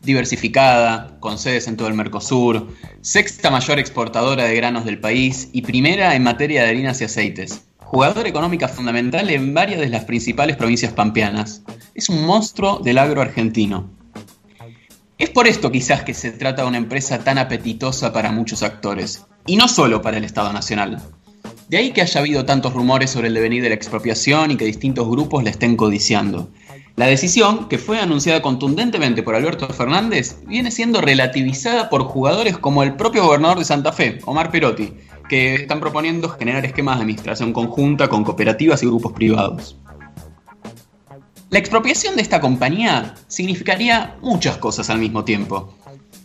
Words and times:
diversificada, 0.00 1.16
con 1.20 1.38
sedes 1.38 1.68
en 1.68 1.76
todo 1.76 1.88
el 1.88 1.94
Mercosur, 1.94 2.68
sexta 3.00 3.50
mayor 3.50 3.78
exportadora 3.78 4.44
de 4.44 4.56
granos 4.56 4.84
del 4.84 4.98
país 4.98 5.48
y 5.52 5.62
primera 5.62 6.14
en 6.14 6.22
materia 6.22 6.62
de 6.62 6.70
harinas 6.70 7.00
y 7.00 7.04
aceites. 7.04 7.64
Jugador 7.78 8.26
económica 8.26 8.68
fundamental 8.68 9.28
en 9.30 9.52
varias 9.52 9.80
de 9.80 9.88
las 9.88 10.04
principales 10.04 10.56
provincias 10.56 10.92
pampeanas. 10.92 11.62
Es 11.94 12.08
un 12.08 12.24
monstruo 12.24 12.78
del 12.78 12.98
agro 12.98 13.20
argentino. 13.20 13.90
Es 15.18 15.30
por 15.30 15.46
esto 15.46 15.70
quizás 15.70 16.02
que 16.02 16.14
se 16.14 16.32
trata 16.32 16.62
de 16.62 16.68
una 16.68 16.78
empresa 16.78 17.22
tan 17.22 17.38
apetitosa 17.38 18.12
para 18.12 18.32
muchos 18.32 18.62
actores, 18.62 19.24
y 19.46 19.56
no 19.56 19.68
solo 19.68 20.02
para 20.02 20.16
el 20.16 20.24
Estado 20.24 20.52
Nacional. 20.52 21.02
De 21.68 21.78
ahí 21.78 21.92
que 21.92 22.02
haya 22.02 22.20
habido 22.20 22.44
tantos 22.44 22.74
rumores 22.74 23.10
sobre 23.10 23.28
el 23.28 23.34
devenir 23.34 23.62
de 23.62 23.68
la 23.68 23.74
expropiación 23.74 24.50
y 24.50 24.56
que 24.56 24.64
distintos 24.64 25.08
grupos 25.08 25.44
la 25.44 25.50
estén 25.50 25.76
codiciando. 25.76 26.50
La 26.96 27.06
decisión, 27.06 27.68
que 27.68 27.78
fue 27.78 27.98
anunciada 27.98 28.42
contundentemente 28.42 29.22
por 29.22 29.34
Alberto 29.34 29.66
Fernández, 29.68 30.36
viene 30.46 30.70
siendo 30.70 31.00
relativizada 31.00 31.88
por 31.88 32.04
jugadores 32.04 32.58
como 32.58 32.82
el 32.82 32.96
propio 32.96 33.24
gobernador 33.24 33.58
de 33.58 33.64
Santa 33.64 33.92
Fe, 33.92 34.18
Omar 34.26 34.50
Perotti, 34.50 34.92
que 35.28 35.54
están 35.54 35.80
proponiendo 35.80 36.28
generar 36.28 36.66
esquemas 36.66 36.96
de 36.96 37.02
administración 37.02 37.54
conjunta 37.54 38.08
con 38.08 38.24
cooperativas 38.24 38.82
y 38.82 38.86
grupos 38.86 39.12
privados. 39.12 39.78
La 41.48 41.58
expropiación 41.58 42.16
de 42.16 42.22
esta 42.22 42.40
compañía 42.40 43.14
significaría 43.26 44.16
muchas 44.20 44.58
cosas 44.58 44.90
al 44.90 44.98
mismo 44.98 45.24
tiempo. 45.24 45.74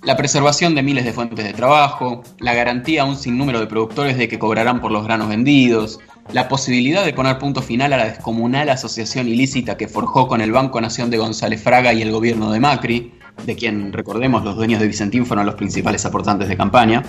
La 0.03 0.15
preservación 0.15 0.75
de 0.75 0.83
miles 0.83 1.05
de 1.05 1.13
fuentes 1.13 1.45
de 1.45 1.53
trabajo, 1.53 2.23
la 2.39 2.53
garantía 2.53 3.01
a 3.01 3.05
un 3.05 3.17
sinnúmero 3.17 3.59
de 3.59 3.67
productores 3.67 4.17
de 4.17 4.27
que 4.27 4.39
cobrarán 4.39 4.79
por 4.79 4.91
los 4.91 5.05
granos 5.05 5.29
vendidos, 5.29 5.99
la 6.33 6.47
posibilidad 6.49 7.05
de 7.05 7.13
poner 7.13 7.37
punto 7.37 7.61
final 7.61 7.93
a 7.93 7.97
la 7.97 8.05
descomunal 8.05 8.69
asociación 8.69 9.27
ilícita 9.27 9.77
que 9.77 9.87
forjó 9.87 10.27
con 10.27 10.41
el 10.41 10.51
Banco 10.51 10.81
Nación 10.81 11.09
de 11.09 11.17
González 11.17 11.61
Fraga 11.61 11.93
y 11.93 12.01
el 12.01 12.11
gobierno 12.11 12.51
de 12.51 12.59
Macri, 12.59 13.13
de 13.45 13.55
quien, 13.55 13.93
recordemos, 13.93 14.43
los 14.43 14.55
dueños 14.55 14.79
de 14.79 14.87
Vicentín 14.87 15.25
fueron 15.25 15.45
los 15.45 15.55
principales 15.55 16.05
aportantes 16.05 16.49
de 16.49 16.57
campaña. 16.57 17.03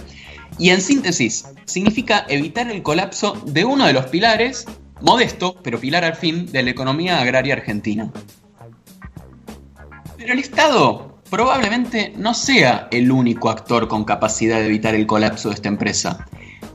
Y 0.59 0.71
en 0.71 0.81
síntesis, 0.81 1.47
significa 1.65 2.27
evitar 2.29 2.71
el 2.71 2.83
colapso 2.83 3.41
de 3.47 3.65
uno 3.65 3.87
de 3.87 3.93
los 3.93 4.07
pilares 4.07 4.67
modesto, 5.01 5.57
pero 5.63 5.81
pilar 5.81 6.05
al 6.05 6.15
fin, 6.15 6.47
de 6.47 6.63
la 6.63 6.71
economía 6.71 7.21
agraria 7.21 7.55
argentina. 7.55 8.11
Pero 10.17 10.33
el 10.33 10.39
Estado 10.39 11.19
probablemente 11.31 12.13
no 12.17 12.35
sea 12.35 12.89
el 12.91 13.11
único 13.11 13.51
actor 13.51 13.89
con 13.89 14.05
capacidad 14.05 14.59
de 14.59 14.67
evitar 14.67 14.95
el 14.95 15.07
colapso 15.07 15.49
de 15.49 15.55
esta 15.55 15.69
empresa, 15.69 16.27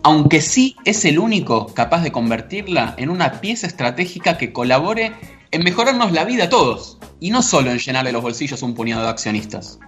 aunque 0.04 0.42
sí 0.42 0.76
es 0.86 1.06
el 1.06 1.18
único 1.18 1.68
capaz 1.68 2.04
de 2.04 2.12
convertirla 2.12 2.94
en 2.98 3.10
una 3.10 3.40
pieza 3.40 3.68
estratégica 3.68 4.38
que 4.38 4.52
colabore 4.52 5.14
en 5.52 5.64
mejorarnos 5.64 6.12
la 6.12 6.26
vida 6.26 6.46
a 6.46 6.50
todos, 6.50 6.98
y 7.20 7.30
no 7.30 7.42
solo 7.42 7.72
en 7.72 7.80
llenarle 7.80 8.12
los 8.12 8.22
bolsillos 8.22 8.62
a 8.62 8.66
un 8.66 8.76
puñado 8.76 9.04
de 9.04 9.10
accionistas. 9.10 9.80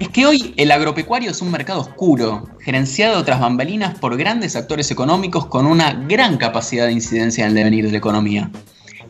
Es 0.00 0.08
que 0.08 0.26
hoy 0.26 0.52
el 0.56 0.72
agropecuario 0.72 1.30
es 1.30 1.40
un 1.40 1.50
mercado 1.50 1.80
oscuro, 1.80 2.48
gerenciado 2.60 3.24
tras 3.24 3.40
bambalinas 3.40 3.98
por 3.98 4.16
grandes 4.16 4.56
actores 4.56 4.90
económicos 4.90 5.46
con 5.46 5.66
una 5.66 5.92
gran 5.92 6.36
capacidad 6.36 6.86
de 6.86 6.92
incidencia 6.92 7.44
en 7.44 7.50
el 7.50 7.54
devenir 7.54 7.86
de 7.86 7.92
la 7.92 7.98
economía. 7.98 8.50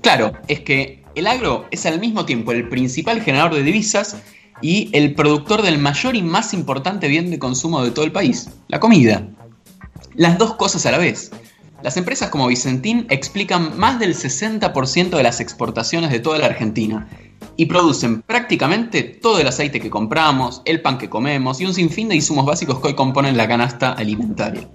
Claro, 0.03 0.33
es 0.49 0.61
que 0.61 1.03
el 1.15 1.27
agro 1.27 1.67
es 1.71 1.87
al 1.87 1.99
mismo 1.99 2.27
tiempo 2.27 2.53
el 2.53 2.69
principal 2.69 3.23
generador 3.23 3.55
de 3.55 3.63
divisas 3.63 4.19
y 4.61 4.91
el 4.93 5.15
productor 5.15 5.63
del 5.63 5.79
mayor 5.79 6.15
y 6.15 6.23
más 6.23 6.55
importante 6.55 7.09
bien 7.09 7.31
de 7.31 7.39
consumo 7.39 7.83
de 7.83 7.91
todo 7.91 8.05
el 8.05 8.13
país, 8.13 8.51
la 8.69 8.79
comida. 8.79 9.27
Las 10.15 10.39
dos 10.39 10.55
cosas 10.55 10.87
a 10.87 10.93
la 10.93 10.99
vez. 10.99 11.31
Las 11.83 11.97
empresas 11.97 12.31
como 12.31 12.47
Vicentín 12.47 13.07
explican 13.11 13.79
más 13.79 13.99
del 13.99 14.15
60% 14.15 15.11
de 15.11 15.23
las 15.23 15.41
exportaciones 15.41 16.11
de 16.11 16.21
toda 16.21 16.39
la 16.39 16.47
Argentina 16.47 17.07
y 17.57 17.67
producen 17.67 18.23
prácticamente 18.23 19.03
todo 19.03 19.39
el 19.39 19.47
aceite 19.47 19.81
que 19.81 19.91
compramos, 19.91 20.63
el 20.65 20.81
pan 20.81 20.99
que 20.99 21.11
comemos 21.11 21.61
y 21.61 21.67
un 21.67 21.75
sinfín 21.75 22.09
de 22.09 22.17
insumos 22.17 22.47
básicos 22.47 22.81
que 22.81 22.89
hoy 22.89 22.95
componen 22.95 23.37
la 23.37 23.49
canasta 23.49 23.93
alimentaria. 23.93 24.69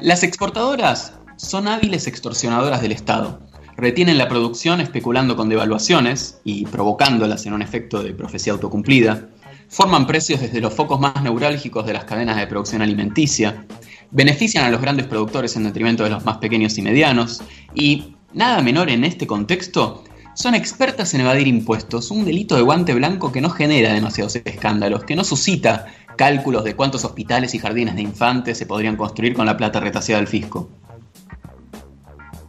Las 0.00 0.22
exportadoras 0.22 1.14
son 1.36 1.68
hábiles 1.68 2.06
extorsionadoras 2.06 2.82
del 2.82 2.92
Estado. 2.92 3.40
Retienen 3.76 4.18
la 4.18 4.28
producción 4.28 4.80
especulando 4.80 5.36
con 5.36 5.48
devaluaciones 5.48 6.40
y 6.44 6.66
provocándolas 6.66 7.46
en 7.46 7.52
un 7.52 7.62
efecto 7.62 8.02
de 8.02 8.12
profecía 8.12 8.52
autocumplida. 8.52 9.28
Forman 9.68 10.06
precios 10.06 10.40
desde 10.40 10.60
los 10.60 10.74
focos 10.74 10.98
más 10.98 11.22
neurálgicos 11.22 11.86
de 11.86 11.92
las 11.92 12.04
cadenas 12.04 12.36
de 12.36 12.46
producción 12.46 12.80
alimenticia. 12.80 13.66
Benefician 14.10 14.64
a 14.64 14.70
los 14.70 14.80
grandes 14.80 15.06
productores 15.06 15.54
en 15.56 15.64
detrimento 15.64 16.04
de 16.04 16.10
los 16.10 16.24
más 16.24 16.38
pequeños 16.38 16.78
y 16.78 16.82
medianos. 16.82 17.42
Y, 17.74 18.14
nada 18.32 18.62
menor 18.62 18.88
en 18.88 19.04
este 19.04 19.26
contexto, 19.26 20.04
son 20.34 20.54
expertas 20.54 21.12
en 21.14 21.20
evadir 21.20 21.48
impuestos, 21.48 22.10
un 22.10 22.24
delito 22.24 22.56
de 22.56 22.62
guante 22.62 22.94
blanco 22.94 23.30
que 23.30 23.40
no 23.40 23.50
genera 23.50 23.92
demasiados 23.92 24.36
escándalos, 24.36 25.04
que 25.04 25.16
no 25.16 25.24
suscita 25.24 25.86
cálculos 26.16 26.64
de 26.64 26.74
cuántos 26.74 27.04
hospitales 27.04 27.54
y 27.54 27.58
jardines 27.58 27.94
de 27.94 28.02
infantes 28.02 28.56
se 28.56 28.66
podrían 28.66 28.96
construir 28.96 29.34
con 29.34 29.46
la 29.46 29.56
plata 29.56 29.80
retaseada 29.80 30.20
del 30.20 30.28
fisco. 30.28 30.70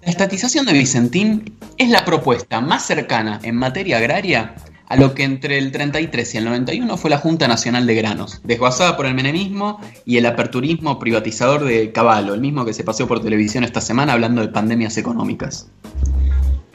La 0.02 0.09
estatización 0.09 0.66
de 0.66 0.74
Vicentín 0.74 1.58
es 1.78 1.90
la 1.90 2.06
propuesta 2.06 2.62
más 2.62 2.85
cercana 2.85 3.40
en 3.44 3.56
materia 3.56 3.97
agraria 3.97 4.56
a 4.89 4.95
lo 4.95 5.13
que 5.13 5.23
entre 5.23 5.59
el 5.59 5.72
33 5.72 6.33
y 6.33 6.38
el 6.39 6.45
91 6.45 6.97
fue 6.97 7.11
la 7.11 7.19
Junta 7.19 7.47
Nacional 7.47 7.85
de 7.85 7.94
Granos, 7.94 8.41
desguazada 8.44 8.97
por 8.97 9.05
el 9.05 9.13
menemismo 9.13 9.79
y 10.03 10.17
el 10.17 10.25
aperturismo 10.25 10.97
privatizador 10.97 11.63
de 11.63 11.91
Caballo, 11.91 12.33
el 12.33 12.41
mismo 12.41 12.66
que 12.66 12.73
se 12.73 12.83
paseó 12.83 13.07
por 13.07 13.22
televisión 13.22 13.63
esta 13.63 13.81
semana 13.81 14.13
hablando 14.13 14.41
de 14.41 14.47
pandemias 14.47 14.97
económicas. 14.97 15.69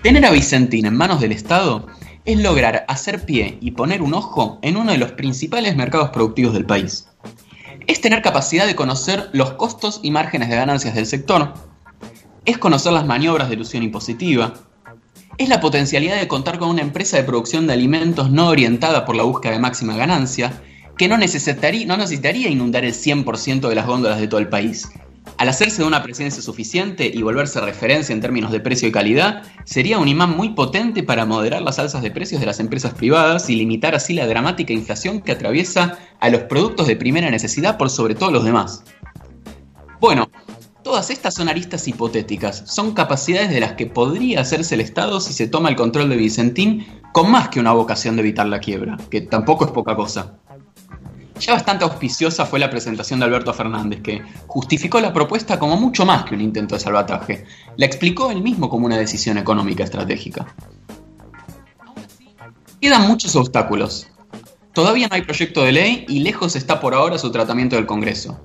Tener 0.03 0.25
a 0.25 0.31
Vicentín 0.31 0.87
en 0.87 0.97
manos 0.97 1.21
del 1.21 1.33
Estado 1.33 1.89
es 2.25 2.39
lograr 2.39 2.85
hacer 2.87 3.25
pie 3.25 3.59
y 3.61 3.73
poner 3.73 4.01
un 4.01 4.15
ojo 4.15 4.61
en 4.63 4.77
uno 4.77 4.93
de 4.93 4.99
los 4.99 5.13
principales 5.13 5.75
mercados 5.75 6.11
productivos 6.11 6.55
del 6.55 6.67
país. 6.67 7.09
Es 7.89 8.01
tener 8.01 8.23
capacidad 8.23 8.67
de 8.67 8.77
conocer 8.77 9.29
los 9.33 9.55
costos 9.55 9.99
y 10.03 10.13
márgenes 10.13 10.49
de 10.49 10.57
ganancias 10.57 10.95
del 10.95 11.07
sector. 11.07 11.53
Es 12.45 12.59
conocer 12.59 12.93
las 12.93 13.07
maniobras 13.07 13.49
de 13.49 13.55
ilusión 13.55 13.83
impositiva. 13.83 14.55
Es 15.37 15.49
la 15.49 15.61
potencialidad 15.61 16.21
de 16.21 16.29
contar 16.29 16.61
con 16.61 16.69
una 16.69 16.83
empresa 16.83 17.17
de 17.17 17.25
producción 17.25 17.67
de 17.67 17.73
alimentos 17.73 18.31
no 18.31 18.49
orientada 18.49 19.05
por 19.05 19.17
la 19.17 19.25
búsqueda 19.25 19.55
de 19.55 19.59
máxima 19.59 19.97
ganancia, 19.97 20.63
que 20.97 21.09
no 21.09 21.19
necesitaría, 21.19 22.49
inundar 22.49 22.85
el 22.85 22.93
100% 22.93 23.69
de 23.69 23.75
las 23.75 23.87
góndolas 23.87 24.21
de 24.21 24.29
todo 24.29 24.39
el 24.39 24.49
país, 24.49 24.89
al 25.37 25.49
hacerse 25.49 25.83
de 25.83 25.89
una 25.89 26.05
presencia 26.05 26.41
suficiente 26.41 27.11
y 27.13 27.23
volverse 27.23 27.61
referencia 27.61 28.13
en 28.13 28.21
términos 28.21 28.53
de 28.53 28.61
precio 28.61 28.87
y 28.87 28.93
calidad, 28.93 29.43
sería 29.65 29.99
un 29.99 30.07
imán 30.07 30.37
muy 30.37 30.51
potente 30.51 31.03
para 31.03 31.27
moderar 31.27 31.63
las 31.63 31.81
alzas 31.81 32.03
de 32.03 32.13
precios 32.13 32.41
de 32.41 32.47
las 32.47 32.61
empresas 32.61 32.95
privadas 32.95 33.51
y 33.51 33.57
limitar 33.57 33.97
así 33.97 34.15
la 34.15 34.29
dramática 34.29 34.73
inflación 34.73 35.21
que 35.21 35.33
atraviesa 35.33 35.99
a 36.21 36.29
los 36.29 36.43
productos 36.43 36.87
de 36.87 36.95
primera 36.95 37.29
necesidad 37.31 37.77
por 37.77 37.91
sobre 37.91 38.15
todos 38.15 38.33
los 38.33 38.45
demás. 38.45 38.85
Bueno, 40.01 40.29
todas 40.95 41.11
estas 41.11 41.35
son 41.35 41.49
aristas 41.49 41.89
hipotéticas, 41.89 42.63
son 42.67 42.95
capacidades 42.95 43.51
de 43.51 43.59
las 43.59 43.73
que 43.73 43.87
podría 43.87 44.43
hacerse 44.43 44.77
el 44.77 44.81
Estado 44.81 45.19
si 45.19 45.33
se 45.33 45.49
toma 45.49 45.69
el 45.69 45.75
control 45.75 46.09
de 46.09 46.15
Vicentín 46.15 46.87
con 47.11 47.33
más 47.33 47.49
que 47.49 47.59
una 47.59 47.73
vocación 47.73 48.15
de 48.15 48.23
evitar 48.23 48.47
la 48.47 48.61
quiebra, 48.61 48.97
que 49.11 49.21
tampoco 49.21 49.65
es 49.65 49.73
poca 49.73 49.97
cosa. 49.97 50.39
Ya 51.41 51.55
bastante 51.55 51.83
auspiciosa 51.83 52.47
fue 52.47 52.61
la 52.61 52.71
presentación 52.71 53.19
de 53.19 53.27
Alberto 53.27 53.53
Fernández, 53.53 54.03
que 54.03 54.23
justificó 54.47 55.01
la 55.01 55.13
propuesta 55.13 55.59
como 55.59 55.77
mucho 55.77 56.07
más 56.07 56.27
que 56.27 56.37
un 56.37 56.41
intento 56.43 56.77
de 56.77 56.81
salvataje. 56.81 57.45
La 57.77 57.87
explicó 57.87 58.31
él 58.31 58.41
mismo 58.41 58.71
como 58.71 58.87
una 58.87 58.97
decisión 58.97 59.37
económica 59.37 59.83
estratégica. 59.83 60.47
Quedan 62.81 63.09
muchos 63.09 63.35
obstáculos. 63.35 64.07
Todavía 64.73 65.09
no 65.09 65.17
hay 65.17 65.23
proyecto 65.23 65.65
de 65.65 65.73
ley 65.73 66.05
y 66.09 66.21
lejos 66.21 66.55
está 66.55 66.79
por 66.79 66.95
ahora 66.95 67.19
su 67.19 67.33
tratamiento 67.33 67.75
del 67.75 67.87
Congreso. 67.87 68.41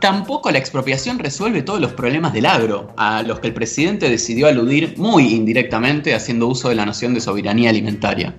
Tampoco 0.00 0.50
la 0.50 0.58
expropiación 0.58 1.18
resuelve 1.18 1.62
todos 1.62 1.80
los 1.80 1.92
problemas 1.92 2.32
del 2.32 2.46
agro, 2.46 2.92
a 2.96 3.22
los 3.22 3.40
que 3.40 3.48
el 3.48 3.54
presidente 3.54 4.10
decidió 4.10 4.46
aludir 4.46 4.94
muy 4.98 5.34
indirectamente 5.34 6.14
haciendo 6.14 6.48
uso 6.48 6.68
de 6.68 6.74
la 6.74 6.86
noción 6.86 7.14
de 7.14 7.20
soberanía 7.20 7.70
alimentaria 7.70 8.34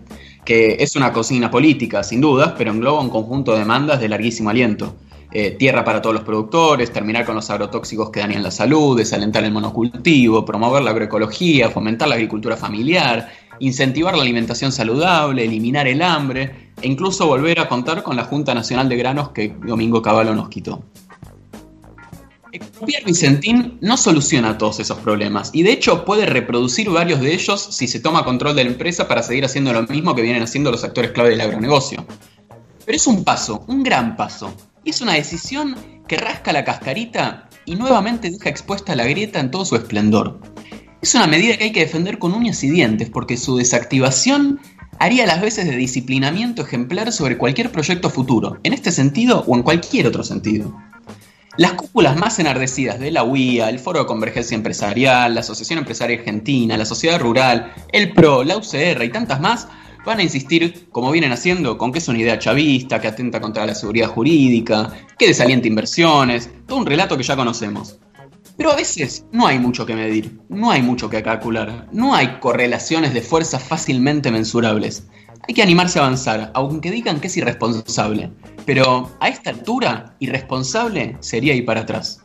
que 0.48 0.78
es 0.80 0.96
una 0.96 1.12
cocina 1.12 1.52
política, 1.52 2.04
sin 2.04 2.22
dudas, 2.22 2.54
pero 2.58 2.72
engloba 2.72 3.02
un 3.02 3.10
conjunto 3.10 3.52
de 3.52 3.60
demandas 3.60 4.00
de 4.00 4.08
larguísimo 4.08 4.50
aliento. 4.50 4.96
Eh, 5.34 5.52
tierra 5.52 5.84
para 5.84 6.02
todos 6.02 6.16
los 6.16 6.24
productores, 6.24 6.94
terminar 6.94 7.26
con 7.26 7.36
los 7.36 7.50
agrotóxicos 7.50 8.12
que 8.12 8.22
dañan 8.22 8.44
la 8.44 8.50
salud, 8.50 8.98
desalentar 8.98 9.44
el 9.44 9.52
monocultivo, 9.52 10.46
promover 10.46 10.84
la 10.84 10.92
agroecología, 10.92 11.70
fomentar 11.70 12.08
la 12.08 12.16
agricultura 12.16 12.56
familiar, 12.56 13.30
incentivar 13.60 14.16
la 14.16 14.22
alimentación 14.22 14.72
saludable, 14.72 15.44
eliminar 15.44 15.86
el 15.86 16.02
hambre 16.02 16.72
e 16.82 16.88
incluso 16.88 17.28
volver 17.28 17.60
a 17.60 17.68
contar 17.68 18.02
con 18.02 18.16
la 18.16 18.24
Junta 18.24 18.56
Nacional 18.56 18.88
de 18.88 18.96
Granos 18.96 19.32
que 19.32 19.50
Domingo 19.50 20.02
Cavallo 20.02 20.34
nos 20.34 20.48
quitó. 20.48 20.82
Expropiar 22.58 23.04
Vicentín 23.06 23.78
no 23.82 23.98
soluciona 23.98 24.58
todos 24.58 24.80
esos 24.80 24.98
problemas 25.00 25.52
y 25.54 25.62
de 25.62 25.72
hecho 25.74 26.06
puede 26.06 26.26
reproducir 26.26 26.90
varios 26.90 27.22
de 27.22 27.34
ellos 27.34 27.68
si 27.72 27.88
se 27.88 28.00
toma 28.00 28.26
control 28.26 28.56
de 28.56 28.64
la 28.64 28.72
empresa 28.72 29.08
para 29.08 29.22
seguir 29.22 29.46
haciendo 29.46 29.72
lo 29.74 29.84
mismo 29.84 30.16
que 30.16 30.24
vienen 30.24 30.42
haciendo 30.42 30.72
los 30.72 30.84
actores 30.84 31.12
clave 31.12 31.30
del 31.30 31.42
agronegocio. 31.42 32.06
Pero 32.84 32.96
es 32.96 33.06
un 33.06 33.24
paso, 33.24 33.64
un 33.68 33.84
gran 33.84 34.16
paso. 34.16 34.52
Es 34.86 35.02
una 35.02 35.14
decisión 35.14 35.76
que 36.08 36.18
rasca 36.18 36.52
la 36.52 36.64
cascarita 36.64 37.48
y 37.66 37.76
nuevamente 37.76 38.32
deja 38.32 38.50
expuesta 38.50 38.96
la 38.96 39.06
grieta 39.06 39.40
en 39.40 39.52
todo 39.52 39.64
su 39.64 39.76
esplendor. 39.76 40.40
Es 41.02 41.14
una 41.14 41.28
medida 41.28 41.58
que 41.58 41.66
hay 41.66 41.72
que 41.72 41.82
defender 41.82 42.18
con 42.18 42.34
uñas 42.34 42.64
y 42.64 42.72
dientes 42.72 43.10
porque 43.12 43.38
su 43.38 43.58
desactivación 43.58 44.60
haría 44.98 45.28
las 45.28 45.42
veces 45.42 45.66
de 45.66 45.76
disciplinamiento 45.76 46.64
ejemplar 46.64 47.12
sobre 47.12 47.38
cualquier 47.38 47.72
proyecto 47.72 48.10
futuro, 48.10 48.58
en 48.64 48.74
este 48.74 48.92
sentido 48.92 49.44
o 49.46 49.56
en 49.56 49.62
cualquier 49.62 50.08
otro 50.08 50.24
sentido. 50.24 50.76
Las 51.58 51.74
cúpulas 51.74 52.16
más 52.16 52.38
enardecidas 52.38 53.00
de 53.00 53.10
la 53.10 53.24
UIA, 53.24 53.70
el 53.70 53.80
Foro 53.80 54.02
de 54.02 54.06
Convergencia 54.06 54.54
Empresarial, 54.54 55.34
la 55.34 55.40
Asociación 55.40 55.80
Empresaria 55.80 56.20
Argentina, 56.20 56.78
la 56.78 56.86
Sociedad 56.86 57.20
Rural, 57.20 57.74
el 57.92 58.14
PRO, 58.14 58.44
la 58.44 58.58
UCR 58.58 59.04
y 59.04 59.10
tantas 59.10 59.42
más 59.42 59.68
van 60.06 60.20
a 60.20 60.24
insistir, 60.24 60.88
como 60.92 61.12
vienen 61.12 61.32
haciendo, 61.32 61.76
con 61.80 61.92
que 61.92 61.98
es 61.98 62.08
una 62.08 62.20
idea 62.20 62.38
chavista, 62.38 63.02
que 63.02 63.08
atenta 63.08 63.42
contra 63.42 63.66
la 63.66 63.74
seguridad 63.74 64.08
jurídica, 64.08 64.94
que 65.18 65.26
desalienta 65.26 65.68
inversiones, 65.68 66.52
todo 66.68 66.78
un 66.78 66.86
relato 66.86 67.18
que 67.18 67.24
ya 67.24 67.36
conocemos. 67.36 67.98
Pero 68.56 68.72
a 68.72 68.76
veces 68.76 69.26
no 69.32 69.48
hay 69.48 69.58
mucho 69.58 69.86
que 69.88 69.96
medir, 69.96 70.40
no 70.50 70.70
hay 70.70 70.84
mucho 70.84 71.10
que 71.10 71.24
calcular, 71.24 71.88
no 71.92 72.14
hay 72.14 72.38
correlaciones 72.40 73.16
de 73.16 73.22
fuerzas 73.22 73.64
fácilmente 73.64 74.30
mensurables. 74.30 75.08
Hay 75.48 75.54
que 75.54 75.64
animarse 75.64 75.98
a 75.98 76.04
avanzar, 76.04 76.52
aunque 76.56 76.92
digan 76.92 77.22
que 77.22 77.28
es 77.28 77.38
irresponsable. 77.38 78.30
Pero 78.66 79.10
a 79.22 79.30
esta 79.30 79.52
altura, 79.52 80.14
irresponsable 80.20 81.16
sería 81.22 81.56
ir 81.56 81.64
para 81.64 81.82
atrás. 81.82 82.20